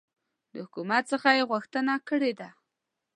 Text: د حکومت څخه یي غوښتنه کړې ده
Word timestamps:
د 0.51 0.53
حکومت 0.65 1.03
څخه 1.11 1.27
یي 1.37 1.43
غوښتنه 1.51 1.93
کړې 2.07 2.31
ده 2.39 2.49